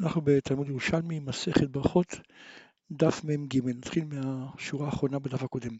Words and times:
אנחנו 0.00 0.20
בתלמוד 0.24 0.68
ירושלמי, 0.68 1.18
מסכת 1.18 1.70
ברכות, 1.70 2.20
דף 2.90 3.24
מ"ג, 3.24 3.58
נתחיל 3.64 4.04
מהשורה 4.04 4.86
האחרונה 4.86 5.18
בדף 5.18 5.42
הקודם. 5.42 5.76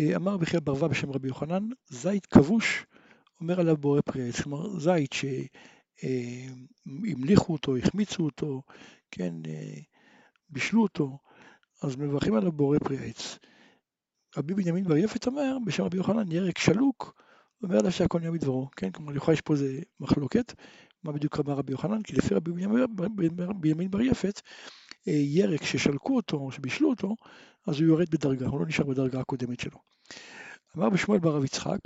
אה, 0.00 0.16
אמר 0.16 0.36
בכי 0.36 0.60
ברווה 0.60 0.88
בשם 0.88 1.10
רבי 1.10 1.28
יוחנן, 1.28 1.68
זית 1.88 2.26
כבוש, 2.26 2.86
אומר 3.40 3.60
עליו 3.60 3.76
בורא 3.76 4.00
פרי 4.00 4.28
עץ, 4.28 4.40
כלומר 4.40 4.78
זית 4.78 5.10
שהמליכו 6.02 7.52
אותו, 7.52 7.76
החמיצו 7.76 8.22
אותו, 8.22 8.62
כן, 9.10 9.34
אה, 9.46 9.80
בישלו 10.48 10.82
אותו, 10.82 11.18
אז 11.82 11.96
מברכים 11.96 12.34
עליו 12.34 12.52
בורא 12.52 12.78
פרי 12.78 13.08
עץ. 13.08 13.38
רבי 14.36 14.54
בנימין 14.54 14.84
בר 14.84 14.96
יפת 14.96 15.26
אומר, 15.26 15.56
בשם 15.66 15.84
רבי 15.84 15.96
יוחנן, 15.96 16.32
ירק 16.32 16.58
שלוק, 16.58 17.14
אומר 17.62 17.78
עליו 17.78 17.92
שהכל 17.92 18.18
נהיה 18.18 18.30
מדברו, 18.30 18.68
כן, 18.76 18.90
כלומר 18.90 19.12
לכאורה 19.12 19.32
יש 19.32 19.40
פה 19.40 19.52
איזה 19.52 19.80
מחלוקת, 20.00 20.52
מה 21.04 21.12
בדיוק 21.12 21.40
אמר 21.40 21.52
רבי 21.54 21.72
יוחנן? 21.72 22.02
כי 22.02 22.16
לפי 22.16 22.34
רבי 22.34 22.52
בנימין 23.60 23.90
בר 23.90 24.00
יפת, 24.00 24.40
אה, 25.08 25.12
ירק 25.12 25.64
ששלקו 25.64 26.16
אותו, 26.16 26.36
או 26.36 26.52
שבישלו 26.52 26.90
אותו, 26.90 27.16
אז 27.66 27.80
הוא 27.80 27.86
יורד 27.88 28.10
בדרגה, 28.10 28.46
הוא 28.46 28.60
לא 28.60 28.66
נשאר 28.66 28.84
בדרגה 28.84 29.20
הקודמת 29.20 29.60
שלו. 29.60 29.78
אמר 30.76 30.90
בשמואל 30.90 31.18
בר 31.20 31.36
רב 31.36 31.44
יצחק, 31.44 31.78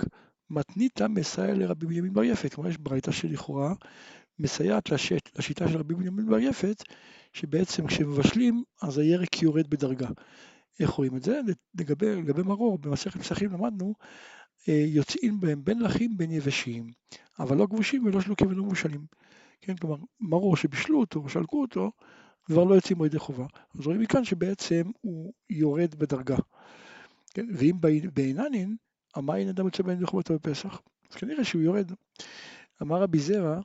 מתניתא 0.49 1.07
מסייע 1.07 1.53
לרבי 1.53 1.85
בנימין 1.85 2.13
בר 2.13 2.23
יפת, 2.23 2.53
כלומר 2.53 2.69
יש 2.69 2.77
ברייתא 2.77 3.11
שלכאורה 3.11 3.73
מסייעת 4.39 4.89
לשט, 4.89 5.39
לשיטה 5.39 5.67
של 5.67 5.77
רבי 5.77 5.95
בנימין 5.95 6.25
בר 6.25 6.39
יפת, 6.39 6.83
שבעצם 7.33 7.87
כשמבשלים 7.87 8.63
אז 8.81 8.97
הירק 8.97 9.41
יורד 9.41 9.69
בדרגה. 9.69 10.07
איך 10.79 10.89
רואים 10.89 11.15
את 11.15 11.23
זה? 11.23 11.39
לגבי, 11.79 12.15
לגבי 12.15 12.43
מרור, 12.43 12.77
במסכת 12.77 13.21
פסחים 13.21 13.51
למדנו, 13.51 13.93
יוצאים 14.67 15.39
בהם 15.39 15.63
בין 15.63 15.79
לחים 15.79 16.17
בין 16.17 16.31
יבשים, 16.31 16.91
אבל 17.39 17.57
לא 17.57 17.67
כבושים 17.69 18.05
ולא 18.05 18.21
שלוקים 18.21 18.47
ולא 18.47 18.63
מבושלים. 18.63 19.05
כן, 19.61 19.75
כלומר, 19.75 19.97
מרור 20.19 20.57
שבישלו 20.57 20.99
אותו 20.99 21.19
או 21.19 21.29
שלקו 21.29 21.61
אותו, 21.61 21.91
כבר 22.45 22.63
לא 22.63 22.75
יוצאים 22.75 22.97
מועדי 22.97 23.19
חובה. 23.19 23.45
אז 23.75 23.85
רואים 23.85 24.01
מכאן 24.01 24.23
שבעצם 24.23 24.81
הוא 25.01 25.33
יורד 25.49 25.95
בדרגה. 25.95 26.37
כן, 27.33 27.45
ואם 27.55 27.75
בעיננין, 28.13 28.75
המאין 29.15 29.49
אדם 29.49 29.65
יוצא 29.65 29.83
בעין 29.83 30.01
לחובתו 30.01 30.33
בפסח. 30.33 30.81
אז 31.11 31.15
כנראה 31.15 31.43
שהוא 31.43 31.61
יורד. 31.61 31.91
אמר 32.81 33.01
רבי 33.01 33.19
זרע, 33.19 33.59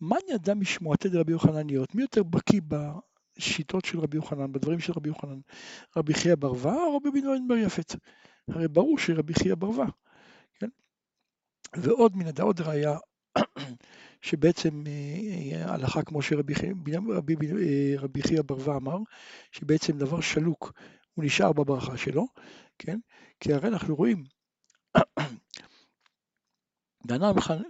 מה 0.00 0.16
ידע 0.28 0.54
משמועתי 0.54 1.08
דרבי 1.08 1.32
יוחנניות? 1.32 1.94
מי 1.94 2.02
יותר 2.02 2.22
בקיא 2.22 2.60
בשיטות 2.68 3.84
של 3.84 4.00
רבי 4.00 4.16
יוחנן, 4.16 4.52
בדברים 4.52 4.80
של 4.80 4.92
רבי 4.96 5.08
יוחנן? 5.08 5.40
רבי 5.96 6.14
חייא 6.14 6.34
ברווה 6.34 6.74
או 6.74 6.96
רבי 6.96 7.10
בנימין 7.10 7.48
בר 7.48 7.56
יפת? 7.56 7.96
הרי 8.48 8.68
ברור 8.68 8.98
שרבי 8.98 9.34
חייא 9.34 9.54
ברווה. 9.54 9.86
ועוד 11.76 12.16
מן 12.16 12.26
הדעות 12.26 12.60
ראיה 12.60 12.96
שבעצם 14.22 14.84
אה, 14.86 14.92
אה, 15.56 15.74
הלכה 15.74 16.02
כמו 16.02 16.22
שרבי 16.22 16.54
אה, 16.54 18.22
חייא 18.22 18.42
ברווה 18.42 18.76
אמר, 18.76 18.96
שבעצם 19.52 19.98
דבר 19.98 20.20
שלוק 20.20 20.72
הוא 21.14 21.24
נשאר 21.24 21.52
בברכה 21.52 21.96
שלו, 21.96 22.26
כן? 22.78 22.98
כי 23.40 23.52
הרי 23.52 23.68
אנחנו 23.68 23.96
רואים 23.96 24.24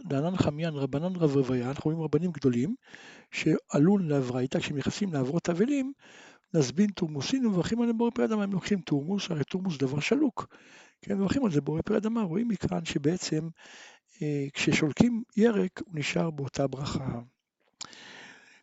דענן 0.08 0.36
חמיין 0.36 0.74
רבנן 0.74 1.16
רב 1.16 1.36
רוויה, 1.36 1.68
אנחנו 1.68 1.82
רואים 1.84 2.00
רבנים 2.00 2.30
גדולים 2.30 2.74
שעלו 3.30 3.98
לאברייתא, 3.98 4.58
כשהם 4.58 4.76
נכנסים 4.76 5.12
לעברות 5.12 5.48
אבלים, 5.50 5.92
נסבין 6.54 6.90
תורמוסין 6.90 7.46
ומברכים 7.46 7.80
עליהם 7.80 7.98
בורא 7.98 8.10
פרי 8.10 8.24
אדמה, 8.24 8.42
הם 8.42 8.52
לוקחים 8.52 8.80
תורמוס, 8.80 9.30
הרי 9.30 9.44
תורמוס 9.44 9.78
דבר 9.78 10.00
שלוק, 10.00 10.46
כן, 11.02 11.14
מברכים 11.14 11.44
על 11.44 11.50
זה 11.50 11.60
בורא 11.60 11.82
פרי 11.82 11.96
אדמה, 11.96 12.22
רואים 12.22 12.48
מכאן 12.48 12.84
שבעצם 12.84 13.48
אה, 14.22 14.46
כששולקים 14.52 15.22
ירק 15.36 15.80
הוא 15.84 15.94
נשאר 15.94 16.30
באותה 16.30 16.66
ברכה. 16.66 17.20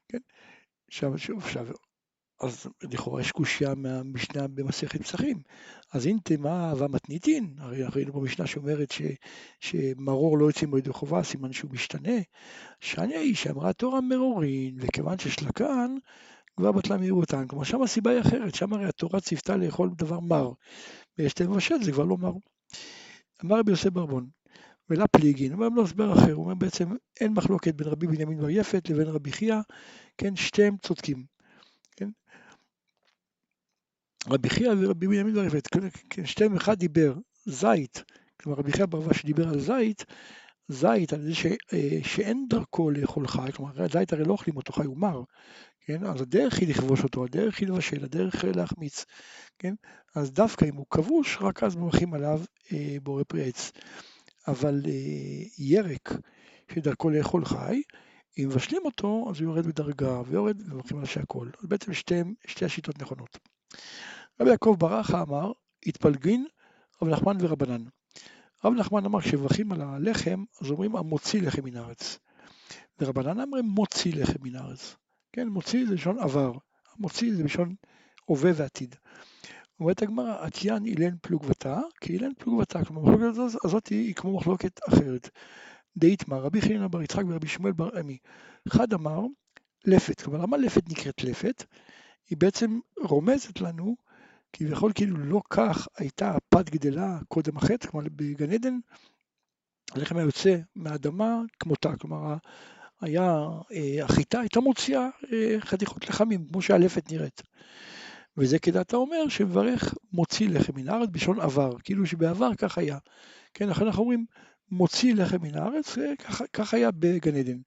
כן, 0.10 0.20
עכשיו, 0.88 1.18
שוב, 1.18 1.38
עכשיו, 1.38 1.68
אז 2.42 2.68
לכאורה 2.82 3.22
יש 3.22 3.32
קושייה 3.32 3.76
מהמשנה 3.76 4.48
במסכת 4.48 5.02
פסחים. 5.02 5.42
אז 5.94 6.08
אם 6.08 6.18
תמה 6.24 6.70
אהבה 6.70 6.88
מתניתין, 6.88 7.56
הרי 7.58 7.84
ראינו 7.84 8.14
במשנה 8.14 8.48
שאומרת 8.48 8.92
ש, 8.92 9.02
שמרור 9.60 10.38
לא 10.38 10.46
יוצאים 10.46 10.72
בידי 10.72 10.94
חובה, 10.94 11.24
סימן 11.24 11.54
שהוא 11.54 11.72
משתנה. 11.72 12.20
שאני 12.82 13.16
היא 13.16 13.36
שאמרה 13.36 13.74
תורה 13.74 14.02
מרורין, 14.02 14.78
וכיוון 14.80 15.20
ששלקן, 15.20 15.96
כבר 16.58 16.72
בטלה 16.72 16.98
מהירותן. 16.98 17.48
כלומר, 17.48 17.64
שם 17.64 17.82
הסיבה 17.82 18.12
היא 18.12 18.22
אחרת, 18.22 18.56
שם 18.56 18.74
הרי 18.74 18.86
התורה 18.86 19.22
ציוותה 19.22 19.58
לאכול 19.58 19.90
דבר 19.98 20.20
מר, 20.20 20.48
ויש 20.48 20.54
וישתה 21.20 21.48
מבשל 21.48 21.84
זה 21.84 21.92
כבר 21.92 22.04
לא 22.04 22.18
מר. 22.18 22.34
אמר 23.46 23.60
רבי 23.60 23.72
יוסף 23.72 23.90
ברבון, 23.90 24.30
ולה 24.90 25.08
פליגין, 25.08 25.54
אומר 25.54 25.70
לו 25.70 25.84
הסבר 25.84 26.14
אחר, 26.14 26.34
הוא 26.34 26.44
אומר 26.44 26.56
בעצם 26.56 26.90
אין 27.20 27.34
מחלוקת 27.34 27.76
בין 27.76 27.88
רבי 27.88 28.08
בנימין 28.08 28.38
בר 28.38 28.50
יפת 28.50 28.90
לבין 28.90 29.08
רבי 29.08 29.32
חייא, 29.32 29.60
כן, 30.18 30.36
שתיהם 30.36 30.78
צודקים, 30.78 31.26
כן. 31.96 32.10
רבי 34.28 34.50
חייא 34.50 34.72
ורבי 34.80 35.08
בנימין 35.08 35.34
בר 35.34 35.44
יפת, 35.44 35.68
כן, 35.68 35.80
כן, 36.10 36.26
שתיהם 36.26 36.56
אחד 36.56 36.80
דיבר 36.80 37.14
זית, 37.46 38.04
כלומר 38.42 38.60
רבי 38.60 38.72
חייא 38.72 38.86
ברווה 38.86 39.14
שדיבר 39.14 39.50
על 39.50 39.60
זית, 39.60 40.06
זית 40.68 41.14
על 41.14 41.22
זה 41.22 41.36
ש, 41.36 41.46
אה, 41.46 42.00
שאין 42.04 42.46
דרכו 42.50 42.92
לאכול 42.92 43.28
חי, 43.28 43.52
כלומר 43.56 43.88
זית 43.92 44.14
הרי 44.14 44.24
לא 44.24 44.32
אוכלים 44.32 44.58
אותו 44.58 44.74
חי, 44.74 44.86
הוא 44.86 44.98
מר, 44.98 45.22
כן, 45.86 46.06
אז 46.06 46.22
הדרך 46.22 46.58
היא 46.60 46.70
לכבוש 46.70 47.04
אותו, 47.04 47.24
הדרך 47.24 47.60
היא 47.60 47.68
לבשל, 47.68 48.04
הדרך 48.04 48.44
היא 48.44 48.52
להחמיץ, 48.56 49.06
כן, 49.60 49.74
אז 50.16 50.32
דווקא 50.32 50.66
אם 50.66 50.76
הוא 50.76 50.86
כבוש, 50.90 51.38
רק 51.42 51.64
אז 51.64 51.76
מברכים 51.76 52.14
עליו 52.14 52.42
אה, 52.74 52.98
בורא 53.04 53.24
פרי 53.24 53.48
עץ. 53.48 53.72
אבל 54.48 54.82
אה, 54.86 55.44
ירק 55.58 56.14
שדרכו 56.74 57.10
לאכול 57.10 57.46
חי, 57.46 57.82
אם 58.38 58.48
מבשלים 58.48 58.82
אותו, 58.86 59.26
אז 59.30 59.42
הוא 59.42 59.46
יורד 59.46 59.68
בדרגה, 59.68 60.22
ויורד 60.26 60.62
ומברכים 60.62 61.00
על 61.00 61.06
שהכל. 61.06 61.50
אז 61.60 61.66
בעצם 61.66 61.94
שתי, 61.94 62.22
שתי 62.48 62.66
השיטות 62.66 63.02
נכונות. 63.02 63.40
רבי 64.42 64.50
יעקב 64.50 64.76
ברכה 64.80 65.22
אמר, 65.22 65.52
התפלגין 65.86 66.46
רב 67.02 67.10
נחמן 67.10 67.38
ורבנן. 67.40 67.84
רב 68.64 68.74
נחמן 68.74 69.06
אמר, 69.06 69.22
כשמברכים 69.22 69.72
על 69.72 69.82
הלחם, 69.82 70.44
אז 70.62 70.70
אומרים 70.70 70.96
המוציא 70.96 71.42
לחם 71.42 71.64
מן 71.64 71.78
הארץ. 71.78 72.20
ורבנן 73.00 73.40
אמרים 73.40 73.66
מוציא 73.66 74.14
לחם 74.16 74.44
מן 74.44 74.56
הארץ. 74.56 74.96
כן, 75.36 75.48
מוציא 75.48 75.86
זה 75.88 75.94
לשון 75.94 76.20
עבר, 76.20 76.52
המוציא 76.96 77.36
זה 77.36 77.44
לשון 77.44 77.76
הווה 78.26 78.52
ועתיד. 78.56 78.96
אומרת 79.80 80.02
הגמרא, 80.02 80.46
עטיין 80.46 80.86
אילן 80.86 81.16
פלוגבתה, 81.22 81.80
כי 82.02 82.14
אילן 82.14 82.34
פלוגבתה, 82.38 82.86
כלומר 82.86 83.02
המחלוקת 83.02 83.60
הזאת 83.64 83.88
היא 83.88 84.16
כמו 84.16 84.38
מחלוקת 84.38 84.80
אחרת. 84.90 85.30
דאיתמר, 85.98 86.42
רבי 86.42 86.62
חנין 86.62 86.88
בר 86.88 87.02
יצחק 87.02 87.24
ורבי 87.28 87.48
שמואל 87.48 87.72
בר 87.72 87.98
עמי. 87.98 88.18
אחד 88.68 88.94
אמר 88.94 89.22
לפת, 89.86 90.22
כלומר 90.22 90.40
למה 90.40 90.58
לפת 90.58 90.90
נקראת 90.90 91.24
לפת? 91.24 91.64
היא 92.30 92.38
בעצם 92.38 92.80
רומזת 93.04 93.62
לנו, 93.62 93.96
כביכול 94.54 94.92
כאילו 94.96 95.18
לא 95.18 95.42
כך 95.50 95.88
הייתה 95.98 96.36
הפת 96.36 96.70
גדלה 96.70 97.20
קודם 97.28 97.58
החטא, 97.58 97.88
כלומר 97.88 98.08
בגן 98.12 98.52
עדן, 98.52 98.78
הלחם 99.92 100.18
היה 100.18 100.26
יוצא 100.26 100.58
מהאדמה 100.76 101.42
כמותה, 101.60 101.98
כלומר 101.98 102.36
היה, 103.06 103.48
אה, 103.72 104.06
החיטה 104.06 104.40
הייתה 104.40 104.60
מוציאה 104.60 105.10
אה, 105.34 105.56
חתיכות 105.60 106.10
לחמים, 106.10 106.46
כמו 106.52 106.62
שהלפת 106.62 107.12
נראית. 107.12 107.42
וזה 108.38 108.60
כדעת 108.60 108.94
האומר 108.94 109.28
שמברך 109.30 109.94
מוציא 110.14 110.50
לחם 110.50 110.74
מן 110.76 110.90
הארץ 110.90 111.10
בלשון 111.12 111.40
עבר, 111.40 111.72
כאילו 111.84 112.06
שבעבר 112.06 112.56
כך 112.56 112.78
היה. 112.78 112.98
כן, 113.54 113.70
לכן 113.70 113.86
אנחנו 113.86 114.02
אומרים 114.02 114.26
מוציא 114.72 115.16
לחם 115.16 115.38
מן 115.42 115.58
הארץ, 115.58 115.96
כך, 116.20 116.42
כך 116.54 116.74
היה 116.74 116.92
בגן 116.92 117.36
עדן. 117.36 117.58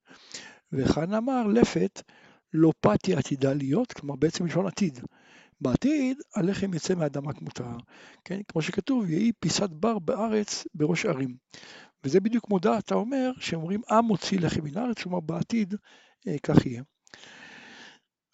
וכאן 0.73 1.13
אמר 1.13 1.47
לפת 1.47 2.01
לא 2.53 2.71
פתי 2.79 3.15
עתידה 3.15 3.53
להיות, 3.53 3.93
כלומר 3.93 4.15
בעצם 4.15 4.43
בלשון 4.43 4.67
עתיד. 4.67 4.99
בעתיד 5.61 6.17
הלחם 6.35 6.73
יצא 6.73 6.95
מהאדמה 6.95 7.33
כמותה, 7.33 7.75
כן, 8.25 8.41
כמו 8.47 8.61
שכתוב, 8.61 9.09
יהי 9.09 9.31
פיסת 9.39 9.69
בר 9.69 9.99
בארץ 9.99 10.63
בראש 10.73 11.05
ערים. 11.05 11.35
וזה 12.03 12.19
בדיוק 12.19 12.45
כמו 12.45 12.59
דעת 12.59 12.91
האומר, 12.91 13.31
שאומרים 13.39 13.81
עם 13.91 14.05
מוציא 14.05 14.39
לחם 14.39 14.63
מן 14.63 14.77
הארץ, 14.77 15.03
כלומר 15.03 15.19
בעתיד 15.19 15.75
אה, 16.27 16.35
כך 16.43 16.65
יהיה. 16.65 16.83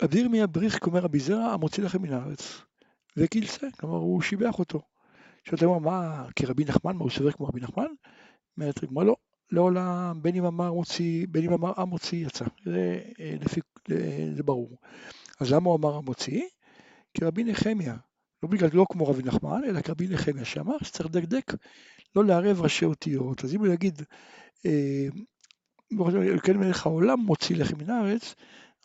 רבי 0.01 0.19
ירמיה 0.19 0.47
בריך 0.47 0.79
אומר 0.87 0.99
רבי 0.99 1.19
זרע 1.19 1.45
המוציא 1.45 1.83
לכם 1.83 2.01
מן 2.01 2.13
הארץ. 2.13 2.61
וקילסה, 3.17 3.67
כלומר 3.79 3.95
הוא 3.95 4.21
שיבח 4.21 4.59
אותו. 4.59 4.81
שאתה 5.43 5.65
אומר 5.65 5.79
מה, 5.79 6.25
כרבי 6.35 6.65
נחמן, 6.65 6.95
מה 6.95 7.03
הוא 7.03 7.11
סובר 7.11 7.31
כמו 7.31 7.45
רבי 7.45 7.59
נחמן? 7.59 7.87
אומרת 8.57 8.83
הגמרא 8.83 9.03
לא, 9.03 9.15
לעולם 9.51 10.19
בין 10.21 10.35
אם 10.35 10.45
אמר 10.45 10.73
מוציא, 10.73 11.27
בין 11.29 11.45
אם 11.45 11.53
אמר 11.53 11.73
המוציא 11.77 12.27
יצא, 12.27 12.45
זה, 12.65 13.01
אה, 13.19 13.35
לפי, 13.41 13.59
אה, 13.91 14.27
זה 14.35 14.43
ברור. 14.43 14.77
אז 15.39 15.51
למה 15.51 15.69
הוא 15.69 15.77
אמר 15.77 15.95
המוציא? 15.95 16.43
כי 17.13 17.25
רבי 17.25 17.43
נחמיה, 17.43 17.95
לא 18.45 18.51
בגלל, 18.51 18.69
לא 18.73 18.85
כמו 18.89 19.07
רבי 19.07 19.23
נחמן, 19.23 19.61
אלא 19.63 19.81
כרבי 19.81 20.07
נחמיה 20.07 20.45
שאמר 20.45 20.75
שצריך 20.83 21.09
לדקדק, 21.09 21.53
לא 22.15 22.25
לערב 22.25 22.61
ראשי 22.61 22.85
אותיות. 22.85 23.43
אז 23.43 23.55
אם 23.55 23.59
הוא 23.59 23.67
יגיד, 23.67 24.01
אה, 24.65 25.07
כן 26.43 26.57
מלך 26.57 26.85
העולם 26.85 27.19
מוציא 27.19 27.55
לכם 27.55 27.77
מן 27.77 27.89
הארץ, 27.89 28.35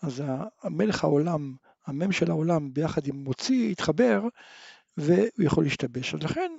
אז 0.02 0.22
המלך 0.62 1.04
העולם, 1.04 1.54
המם 1.86 2.12
של 2.12 2.30
העולם 2.30 2.72
ביחד 2.72 3.06
עם 3.06 3.16
מוציא, 3.16 3.70
יתחבר 3.70 4.22
והוא 4.96 5.28
יכול 5.38 5.64
להשתבש. 5.64 6.14
אז 6.14 6.22
לכן 6.22 6.50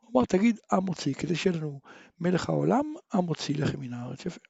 הוא 0.00 0.10
אמר 0.12 0.24
תגיד 0.24 0.58
עם 0.72 0.84
מוציא, 0.84 1.14
כדי 1.14 1.36
שיהיה 1.36 1.56
לנו 1.56 1.80
מלך 2.20 2.48
העולם, 2.48 2.94
עם 3.14 3.24
מוציא 3.24 3.54
לחם 3.58 3.80
מן 3.80 3.92
הארץ. 3.92 4.26
יפה. 4.26 4.40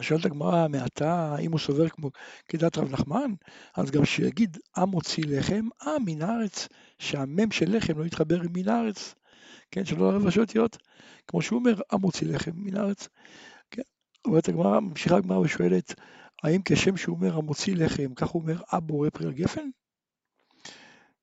שואלת 0.00 0.24
הגמרא 0.24 0.68
מעתה, 0.68 1.36
אם 1.40 1.52
הוא 1.52 1.60
סובר 1.60 1.88
כמו 1.88 2.10
כדת 2.48 2.78
רב 2.78 2.92
נחמן, 2.92 3.32
אז 3.76 3.90
גם 3.90 4.04
שיגיד 4.04 4.58
עם 4.76 4.88
מוציא 4.88 5.24
לחם, 5.26 5.68
עם 5.82 6.04
מן 6.04 6.22
הארץ, 6.22 6.68
שהמם 6.98 7.50
של 7.50 7.76
לחם 7.76 7.98
לא 7.98 8.04
יתחבר 8.04 8.40
עם 8.40 8.52
מן 8.52 8.68
הארץ, 8.68 9.14
כן, 9.70 9.84
שלא 9.84 10.10
ערב 10.10 10.26
ראשי 10.26 10.40
אותיות, 10.40 10.78
כמו 11.28 11.42
שהוא 11.42 11.58
אומר, 11.58 11.80
עם 11.92 12.00
מוציא 12.00 12.26
לחם 12.26 12.50
מן 12.54 12.76
הארץ. 12.76 13.08
כן, 13.70 13.82
אומרת 14.24 14.48
הגמרא, 14.48 14.80
ממשיכה 14.80 15.16
הגמרא 15.16 15.38
ושואלת, 15.38 15.94
האם 16.42 16.60
כשם 16.64 16.96
שהוא 16.96 17.16
אומר 17.16 17.36
המוציא 17.36 17.76
לחם, 17.76 18.14
כך 18.14 18.28
הוא 18.28 18.42
אומר 18.42 18.60
אב 18.72 18.86
בורא 18.86 19.10
פרי 19.10 19.28
הגפן? 19.28 19.68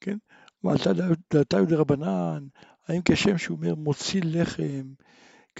כן, 0.01 0.17
ועלתה 0.63 0.91
דעתה 1.33 1.57
יהודי 1.57 1.75
רבנן, 1.75 2.47
האם 2.87 3.01
כשם 3.05 3.37
שהוא 3.37 3.57
אומר 3.57 3.75
מוציא 3.75 4.21
לחם, 4.25 4.93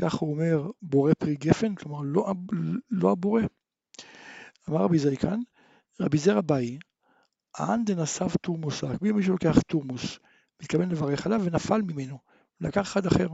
כך 0.01 0.13
הוא 0.13 0.34
אומר 0.34 0.72
בורא 0.81 1.12
פרי 1.19 1.36
גפן, 1.36 1.75
כלומר 1.75 2.01
לא, 2.04 2.34
לא 2.92 3.12
הבורא. 3.12 3.42
אמר 4.69 4.81
רבי 4.81 5.00
זייקן, 5.00 5.40
רבי 6.00 6.18
זרע 6.18 6.42
באי, 6.42 6.78
האן 7.56 7.86
דנסף 7.86 8.38
תורמוס 8.38 8.84
רק, 8.84 9.01
מי 9.01 9.12
מישהו 9.12 9.31
לוקח 9.31 9.62
תורמוס, 9.62 10.19
מתכוון 10.62 10.90
לברך 10.90 11.25
עליו 11.25 11.42
ונפל 11.44 11.81
ממנו, 11.81 12.19
לקח 12.62 12.81
אחד 12.81 13.06
אחר. 13.06 13.28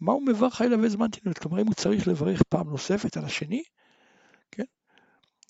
מה 0.00 0.12
הוא 0.12 0.26
מברך 0.26 0.62
זמן 0.88 1.10
תינוק? 1.10 1.38
כלומר 1.38 1.60
אם 1.60 1.66
הוא 1.66 1.74
צריך 1.74 2.08
לברך 2.08 2.42
פעם 2.42 2.70
נוספת 2.70 3.16
על 3.16 3.24
השני, 3.24 3.62
כן? 4.50 4.64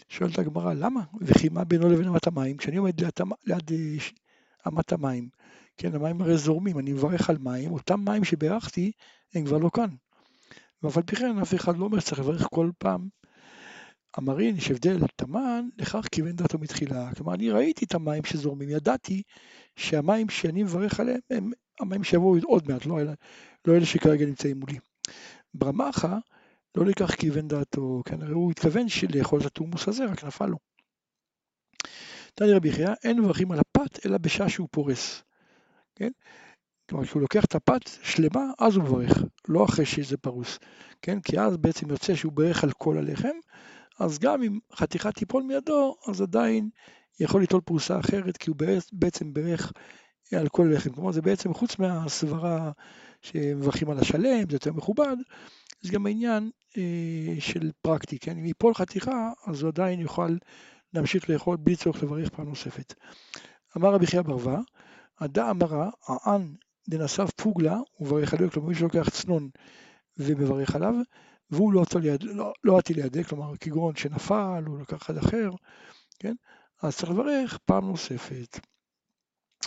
שואלת 0.08 0.38
הגמרא, 0.38 0.74
למה? 0.74 1.00
וכי 1.20 1.48
מה 1.48 1.64
בינו 1.64 1.88
לבין 1.88 2.08
אמת 2.08 2.26
המים? 2.26 2.56
כשאני 2.56 2.76
עומד 2.76 3.00
ליד, 3.00 3.12
ליד 3.44 3.70
אמת 4.68 4.92
המים, 4.92 5.28
כן, 5.76 5.94
המים 5.94 6.22
הרי 6.22 6.36
זורמים, 6.36 6.78
אני 6.78 6.92
מברך 6.92 7.30
על 7.30 7.38
מים, 7.38 7.72
אותם 7.72 8.00
מים 8.04 8.24
שבירכתי 8.24 8.92
הם 9.34 9.44
כבר 9.44 9.58
לא 9.58 9.70
כאן. 9.74 9.88
ואף 10.82 10.98
פי 11.06 11.16
כן 11.16 11.38
אף 11.38 11.54
אחד 11.54 11.76
לא 11.76 11.84
אומר 11.84 12.00
שצריך 12.00 12.20
לברך 12.20 12.46
כל 12.50 12.70
פעם. 12.78 13.08
אמרין, 14.18 14.56
יש 14.56 14.70
הבדל 14.70 14.98
תמן, 15.16 15.68
לכך 15.78 16.06
כיוון 16.12 16.32
דעתו 16.32 16.58
מתחילה. 16.58 17.14
כלומר, 17.14 17.34
אני 17.34 17.50
ראיתי 17.50 17.84
את 17.84 17.94
המים 17.94 18.24
שזורמים, 18.24 18.68
ידעתי 18.68 19.22
שהמים 19.76 20.28
שאני 20.28 20.62
מברך 20.62 21.00
עליהם 21.00 21.20
הם 21.30 21.50
המים 21.80 22.04
שיבואו 22.04 22.38
עוד 22.44 22.68
מעט, 22.68 22.86
לא 22.86 23.00
אלה, 23.00 23.12
לא 23.66 23.76
אלה 23.76 23.86
שכרגע 23.86 24.26
נמצאים 24.26 24.60
מולי. 24.60 24.78
ברמחה, 25.54 26.18
לא 26.76 26.86
לכך 26.86 27.14
כיוון 27.14 27.48
דעתו, 27.48 28.02
כנראה 28.04 28.32
הוא 28.32 28.50
התכוון 28.50 28.86
לאכול 29.14 29.40
את 29.40 29.46
התורמוס 29.46 29.88
הזה, 29.88 30.04
רק 30.04 30.24
נפל 30.24 30.46
לו. 30.46 30.58
תניא 32.34 32.54
רבי 32.54 32.72
חייא, 32.72 32.90
אין 33.04 33.20
מברכים 33.20 33.52
על 33.52 33.58
הפת 33.58 34.06
אלא 34.06 34.18
בשעה 34.18 34.48
שהוא 34.48 34.68
פורס. 34.70 35.22
כן? 35.94 36.10
כלומר, 36.92 37.06
כשהוא 37.06 37.22
לוקח 37.22 37.44
את 37.44 37.54
הפת 37.54 37.90
שלמה, 38.02 38.40
אז 38.58 38.76
הוא 38.76 38.84
מברך, 38.84 39.22
לא 39.48 39.64
אחרי 39.64 39.86
שזה 39.86 40.16
פרוס, 40.16 40.58
כן? 41.02 41.20
כי 41.20 41.40
אז 41.40 41.56
בעצם 41.56 41.90
יוצא 41.90 42.14
שהוא 42.14 42.32
ברך 42.32 42.64
על 42.64 42.72
כל 42.72 42.98
הלחם, 42.98 43.36
אז 44.00 44.18
גם 44.18 44.42
אם 44.42 44.58
חתיכה 44.74 45.12
תיפול 45.12 45.42
מידו, 45.42 45.96
אז 46.08 46.20
עדיין 46.20 46.68
יכול 47.20 47.40
ליטול 47.40 47.60
פרוסה 47.60 48.00
אחרת, 48.00 48.36
כי 48.36 48.50
הוא 48.50 48.56
בעצם 48.92 49.32
ברך 49.32 49.72
על 50.32 50.48
כל 50.48 50.66
הלחם. 50.66 50.90
כלומר, 50.90 51.12
זה 51.12 51.22
בעצם 51.22 51.54
חוץ 51.54 51.78
מהסברה 51.78 52.70
שמברכים 53.22 53.90
על 53.90 53.98
השלם, 53.98 54.50
זה 54.50 54.56
יותר 54.56 54.72
מכובד, 54.72 55.16
יש 55.84 55.90
גם 55.90 56.06
העניין 56.06 56.50
אה, 56.76 57.34
של 57.38 57.70
פרקטי, 57.82 58.18
כן? 58.18 58.38
אם 58.38 58.44
ייפול 58.44 58.74
חתיכה, 58.74 59.30
אז 59.46 59.62
הוא 59.62 59.68
עדיין 59.68 60.00
יוכל 60.00 60.36
להמשיך 60.94 61.30
לאכול 61.30 61.56
בלי 61.56 61.76
צורך 61.76 62.02
לברך 62.02 62.28
פעם 62.28 62.48
נוספת. 62.48 62.94
אמר 63.76 63.94
רבי 63.94 64.06
חייא 64.06 64.22
ברוה, 64.22 64.60
הדא 65.20 65.50
אמרה, 65.50 65.90
הען 66.08 66.54
דנסף 66.88 67.30
פוגלה, 67.36 67.76
הוא 67.92 68.06
מברך 68.06 68.34
עליו, 68.34 68.50
כלומר 68.50 68.68
מי 68.68 68.74
שלוקח 68.74 69.08
צנון 69.10 69.48
ומברך 70.16 70.74
עליו, 70.74 70.94
והוא 71.50 71.72
לא, 71.72 71.84
ליד, 72.00 72.22
לא, 72.22 72.52
לא 72.64 72.80
לידי, 72.96 73.24
כלומר 73.24 73.56
כגון 73.56 73.96
שנפל, 73.96 74.62
הוא 74.66 74.78
לקח 74.78 75.02
אחד 75.02 75.16
אחר, 75.16 75.50
כן? 76.18 76.34
אז 76.82 76.96
צריך 76.96 77.10
לברך 77.10 77.58
פעם 77.64 77.86
נוספת. 77.86 78.60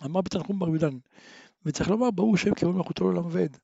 אמר 0.05 0.21
בתנחום 0.21 0.59
בר 0.59 0.67
יהודן, 0.67 0.97
וצריך 1.65 1.89
לומר 1.89 2.11
ברור 2.11 2.37
שם 2.37 2.53
כבוד 2.53 2.75
מלכותו 2.75 3.03
לעולם 3.03 3.27
ועד, 3.31 3.57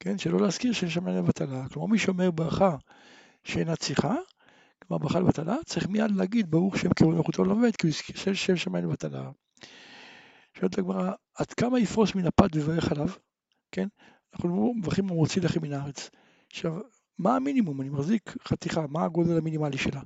כן? 0.00 0.18
שלא 0.18 0.40
להזכיר 0.40 0.72
שאין 0.72 0.90
שם 0.90 1.08
לבטלה. 1.08 1.68
כלומר 1.68 1.88
מי 1.88 1.98
שאומר 1.98 2.30
ברכה 2.30 2.76
שאינה 3.44 3.76
צריכה, 3.76 4.14
כלומר 4.82 5.02
ברכה 5.02 5.20
לבטלה, 5.20 5.56
צריך 5.66 5.88
מיד 5.88 6.10
להגיד 6.10 6.50
ברוך 6.50 6.78
שם 6.78 6.94
כבוד 6.94 7.14
מלכותו 7.14 7.44
לעולם 7.44 7.62
ועד, 7.62 7.76
כי 7.76 7.86
הוא 7.86 7.94
הזכיר 7.94 8.34
שם 8.34 8.56
שמיים 8.56 8.84
לבטלה. 8.84 9.30
שואלת 10.60 10.78
הגמרא, 10.78 11.12
עד 11.34 11.46
כמה 11.46 11.80
יפרוס 11.80 12.14
מן 12.14 12.26
הפת 12.26 12.56
ויברך 12.56 12.92
עליו? 12.92 13.08
כן? 13.72 13.88
אנחנו 14.34 14.74
מברכים 14.76 15.10
ומוציא 15.10 15.42
לחם 15.42 15.62
מן 15.62 15.72
הארץ. 15.72 16.10
עכשיו, 16.50 16.72
מה 17.18 17.36
המינימום? 17.36 17.80
אני 17.80 17.88
מחזיק 17.88 18.36
חתיכה, 18.44 18.86
מה 18.86 19.04
הגודל 19.04 19.38
המינימלי 19.38 19.78
שלה? 19.78 20.00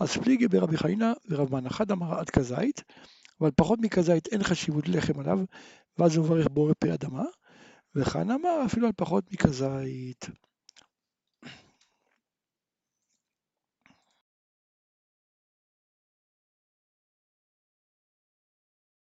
אז 0.00 0.16
פליגי 0.16 0.48
ברבי 0.48 0.76
חיינה 0.76 1.12
ורב 1.28 1.52
מן, 1.52 1.66
אחד 1.66 1.90
אמר 1.90 2.18
עד 2.18 2.30
כזית, 2.30 2.82
אבל 3.40 3.50
פחות 3.56 3.78
מכזית 3.82 4.26
אין 4.26 4.42
חשיבות 4.42 4.88
לחם 4.88 5.20
עליו, 5.20 5.38
ואז 5.98 6.16
הוא 6.16 6.24
מברך 6.24 6.48
בורא 6.50 6.72
פי 6.78 6.94
אדמה, 6.94 7.24
וכאן 7.94 8.30
אמר 8.30 8.62
אפילו 8.66 8.86
על 8.86 8.92
פחות 8.96 9.32
מכזית. 9.32 10.26